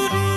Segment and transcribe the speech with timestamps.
[0.00, 0.27] oh you